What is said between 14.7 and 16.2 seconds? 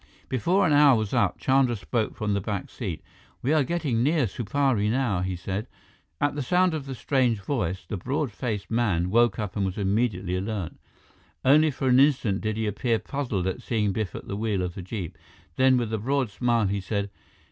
the jeep. Then, with a